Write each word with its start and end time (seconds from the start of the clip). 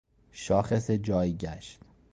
شاخص 0.31 0.91
جایگشت 0.91 1.79